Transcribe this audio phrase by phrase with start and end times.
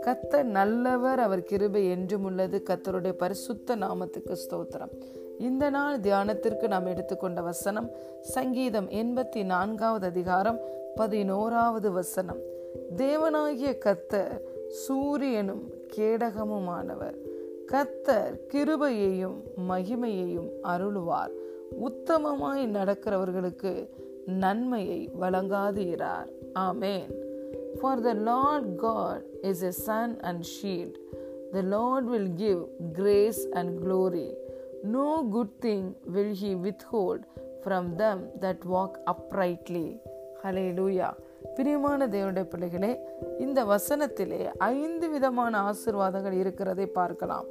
[0.00, 2.62] கத்தர் நல்லவர் அவர் கிருபை என்றும் உள்ளது.
[2.70, 4.90] கத்தருடைய பரிசுத்த நாமத்துக்கு ஸ்தோத்திரம்.
[5.38, 10.60] இந்த நாள் தியானத்திற்கு நாம் எடுத்துக்கொண்ட வசனம் சங்கீதம் எண்பத்தி நான்காவது அதிகாரம்
[10.94, 12.38] பதினோராவது வசனம்.
[12.96, 17.14] தேவனாகிய கத்தர் சூரியனும் கேடகமுமானவர்.
[17.72, 21.30] கத்தர் கிருபையையும் மகிமையையும் அருளுவார்.
[21.80, 23.88] உத்தமமாய் நடக்கிறவர்களுக்கு
[24.42, 27.10] நன்மையை வழங்காதீரார் amen
[27.80, 30.96] for the Lord God is a sun and shield
[31.52, 32.60] the Lord will give
[32.92, 34.28] grace and glory
[34.90, 37.24] no good thing will he withhold
[37.64, 39.86] from them that walk uprightly
[40.70, 41.10] hallelujah
[41.56, 42.92] பிரியமான தேவனுடைய பிள்ளைகளே
[43.38, 47.46] இந்த வசனத்திலே ஐந்து விதமான ஆசிர்வாதங்கள் இருக்கிறதை பார்க்கலாம்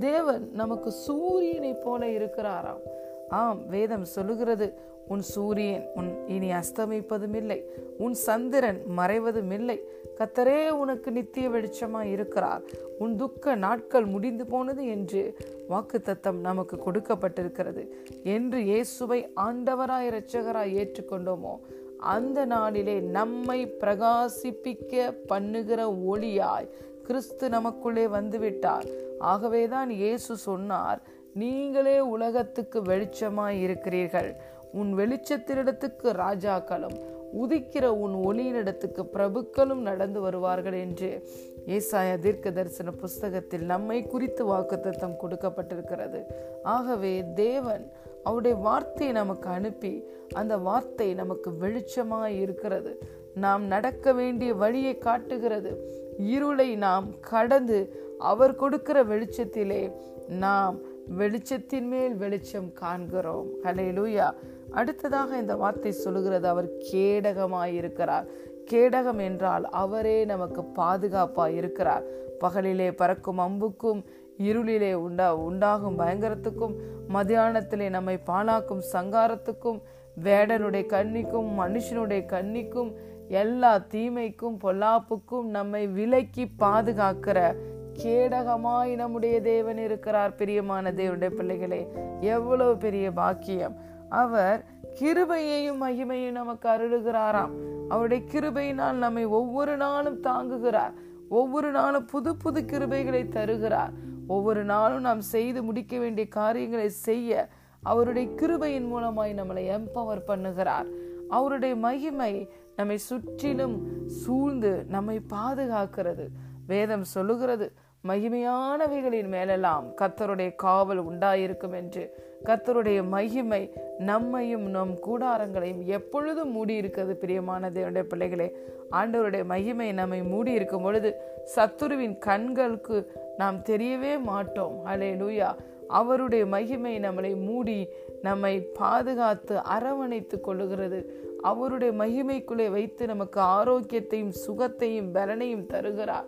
[0.00, 2.82] தேவன் நமக்கு சூரியனை போல இருக்கிறாராம்
[3.30, 7.64] ஆம் வேதம் சொல்லுகிறது உன் சூரியன் உன் இனி அஸ்தமிப்பதும் இல்லை
[7.98, 9.78] உன் சந்திரன் மறைவதும் இல்லை
[10.18, 12.62] கத்தரே உனக்கு நித்திய வெளிச்சமாய் இருக்கிறார்.
[12.98, 15.36] உன் துக்க நாட்கள் முடிந்து போனது என்று
[15.68, 17.88] வாக்கு தத்தம் நமக்கு கொடுக்கப்பட்டிருக்கிறது.
[18.22, 21.54] என்று இயேசுவை ஆண்டவராய் இரட்சகராய் ஏற்றுக்கொண்டோமோ
[21.98, 26.68] அந்த நாளிலே நம்மை பிரகாசிப்பிக்க பண்ணுகிற ஒளியாய்
[27.06, 28.86] கிறிஸ்து நமக்குள்ளே வந்துவிட்டார்.
[29.18, 31.00] ஆகவேதான் இயேசு சொன்னார்
[31.34, 34.36] நீங்களே உலகத்துக்கு வெளிச்சமாய் இருக்கிறீர்கள்.
[34.72, 37.00] உன் வெளிச்சத்தினிடத்துக்கு ராஜாக்களும்
[37.42, 41.28] உதிக்கிற உன் ஒளியினிடத்துக்கு பிரபுக்களும் நடந்து வருவார்கள் என்று
[41.66, 46.22] ஏசாய தீர்க்க தரிசன புஸ்தகத்தில் நம்மை குறித்து வாக்குத்தத்தம் கொடுக்கப்பட்டிருக்கிறது.
[46.62, 47.90] ஆகவே தேவன்
[48.24, 52.98] அவருடைய வார்த்தையை நமக்கு அனுப்பி அந்த வார்த்தை நமக்கு வெளிச்சமாய் இருக்கிறது.
[53.34, 55.98] நாம் நடக்க வேண்டிய வழியை காட்டுகிறது.
[56.18, 59.92] இருளை நாம் கடந்து அவர் கொடுக்கிற வெளிச்சத்திலே
[60.28, 63.46] நாம் வெளிச்சத்தின் மேல் வெளிச்சம் காண்கிறோம்.
[63.62, 64.30] ஹலே லூயா
[64.70, 68.26] அடுத்ததாக இந்த வார்த்தை சொல்லுகிறது அவர் கேடகமாய் இருக்கிறார்
[68.70, 72.04] கேடகம் என்றால் அவரே நமக்கு பாதுகாப்பாய் இருக்கிறார்
[72.40, 74.04] பகலிலே பறக்கும் அம்புக்கும்
[74.38, 76.74] இருளிலே உண்டா உண்டாகும் பயங்கரத்துக்கும்
[77.14, 79.80] மதியானத்திலே நம்மை பாழாக்கும் சங்காரத்துக்கும்
[80.24, 82.94] வேடனுடைய கண்ணிக்கும் மனுஷனுடைய கண்ணிக்கும்
[83.28, 87.56] எல்லா தீமைக்கும் பொல்லாப்புக்கும் நம்மை விலக்கி பாதுகாக்கிற
[88.02, 91.88] கேடகமாய் நம்முடைய தேவன் இருக்கிறார் பிரியமான தேவனுடைய பிள்ளைகளே.
[92.20, 93.76] எவ்வளவு பெரிய பாக்கியம்.
[94.08, 94.64] அவர்
[95.00, 97.50] கிருபையையும் மகிமையும் நமக்கு அருளுகிறாராம்.
[97.88, 100.92] அவருடைய கிருபையினால் நம்மை ஒவ்வொரு நாளும் தாங்குகிறார்.
[101.28, 103.92] ஒவ்வொரு நாளும் புது புது கிருபைகளை தருகிறார்.
[104.26, 107.48] ஒவ்வொரு நாளும் நாம் செய்து முடிக்க வேண்டிய காரியங்களை செய்ய
[107.82, 110.86] அவருடைய கிருபையின் மூலமாய் நம்மளை எம்பவர் பண்ணுகிறார்.
[111.28, 116.26] அவருடைய மகிமை நம்மை சுற்றிலும் சூழ்ந்து நம்மை பாதுகாக்கிறது.
[116.66, 117.72] வேதம் சொல்லுகிறது
[118.08, 122.14] மகிமையானவைகளின் மேலெல்லாம் கத்தருடைய காவல் உண்டாயிருக்கும் என்று.
[122.44, 128.56] கத்தருடைய மகிமை நம்மையும் நம் கூடாரங்களையும் எப்பொழுதும் மூடி இருக்கிறது பிரியமான தேவனுடைய பிள்ளைகளே.
[128.92, 131.14] ஆண்டவருடைய மகிமை நம்மை மூடி இருக்கும் பொழுது
[131.56, 134.80] சத்துருவின் கண்களுக்கு நாம் தெரியவே மாட்டோம்.
[134.86, 135.54] அலே லூயா
[135.88, 137.88] அவருடைய மகிமை நம்மளை மூடி
[138.22, 141.04] நம்மை பாதுகாத்து அரவணைத்து கொள்ளுகிறது.
[141.42, 146.24] அவருடைய மகிமைக்குள்ளே வைத்து நமக்கு ஆரோக்கியத்தையும் சுகத்தையும் பலனையும் தருகிறார்.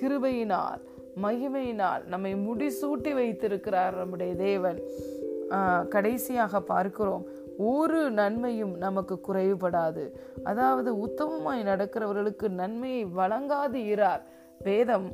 [0.00, 0.80] கிருபையினால்
[1.24, 4.78] மகிமையினால் நம்மை முடிசூட்டி வைத்திருக்கிறார் நம்முடைய தேவன்.
[5.94, 7.24] கடைசியாக பார்க்கிறோம்
[7.72, 10.04] ஒரு நன்மையும் நமக்கு குறைவுபடாது.
[10.50, 14.24] அதாவது உத்தமமாய் நடக்கிறவர்களுக்கு நன்மையை வழங்காது இரார்
[14.60, 15.06] வேதம்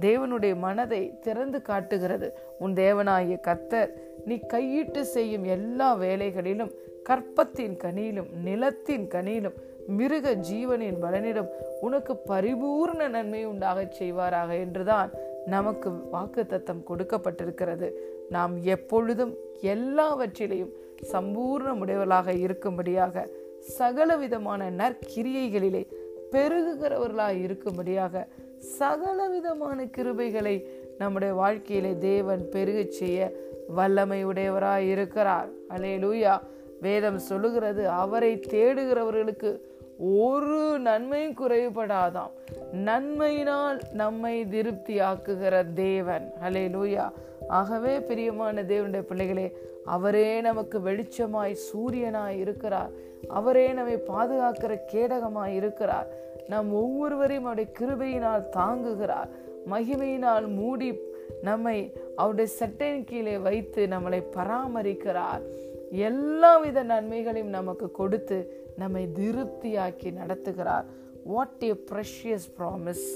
[0.00, 2.28] தேவனுடைய மனதை திறந்து காட்டுகிறது.
[2.58, 3.90] உன் தேவனாகிய கத்தர்
[4.28, 6.72] நீ கையிட்டு செய்யும் எல்லா வேலைகளிலும்
[7.08, 9.58] கற்பத்தின் கனியிலும் நிலத்தின் கனியிலும்
[9.98, 15.10] மிருக ஜீவனின் பலனிடம் உனக்கு பரிபூர்ண நன்மை உண்டாகச் செய்வாராக என்றுதான்
[15.46, 17.90] நமக்கு வாக்கு தத்தம் கொடுக்கப்பட்டிருக்கிறது.
[18.28, 20.72] நாம் எப்பொழுதும் எல்லாவற்றிலையும்
[21.12, 23.28] சம்பூர்ண உடையவர்களாக இருக்கும்படியாக
[23.60, 25.86] சகல விதமான நற்கிரியைகளிலே
[26.32, 28.26] பெருகுகிறவர்களாக இருக்கும்படியாக
[28.58, 30.66] சகல விதமான கிருபைகளை
[30.98, 33.32] நம்முடைய வாழ்க்கையிலே தேவன் பெருக செய்ய
[33.68, 35.48] வல்லமை உடையவராய் இருக்கிறார்.
[35.68, 36.40] அலே லூயா
[36.80, 39.60] வேதம் சொல்லுகிறது அவரை தேடுகிறவர்களுக்கு
[39.98, 42.30] ஒரு நன்மையும் குறைவுபடாதாம்.
[42.72, 46.32] நன்மையினால் நம்மை திருப்தியாக்குகிற தேவன்.
[46.42, 47.10] ஹலே லூயா
[47.48, 52.90] ஆகவே பிரியமான தேவனுடைய பிள்ளைகளே அவரே நமக்கு வெளிச்சமாய் சூரியனாய் இருக்கிறார்.
[53.28, 56.08] அவரே நம்மை பாதுகாக்கிற கேடகமாய் இருக்கிறார்.
[56.48, 59.28] நம் ஒவ்வொருவரையும் அவருடைய கிருபையினால் தாங்குகிறார்.
[59.70, 60.98] மகிமையினால் மூடி
[61.42, 65.42] நம்மை அவருடைய சட்டையின் கீழே வைத்து நம்மளை பராமரிக்கிறார்.
[65.90, 70.84] எல்லாவித நன்மைகளையும் நமக்கு கொடுத்து நம்மை திருப்தியாக்கி நடத்துகிறார்.
[71.24, 73.06] What a precious promise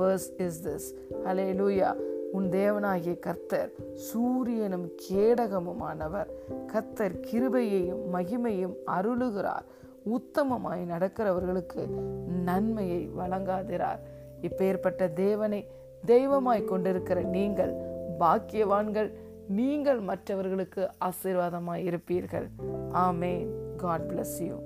[0.00, 0.94] verse is this
[1.52, 1.94] hallelujah
[2.32, 6.26] உன் தேவனாகிய கர்த்தர் சூரியனும் கேடகமுமானவர்.
[6.66, 9.66] கர்த்தர் கிருபையையும் மகிமையும் அருளுகிறார்.
[10.06, 11.86] உத்தமமாய் நடக்கிறவர்களுக்கு
[12.44, 13.98] நன்மையை வழங்காதிரார்.
[14.42, 15.66] இப்பேற்பட்ட தேவனை
[16.06, 17.74] தெய்வமாய் கொண்டிருக்கிற நீங்கள்
[18.20, 19.12] பாக்கியவான்கள்
[19.48, 22.48] நீங்கள் மற்றவர்களுக்கு ஆசீர்வாதமாக இருப்பீர்கள்.
[22.92, 23.34] ஆமே
[23.76, 24.56] காட் பிளஸ் யூ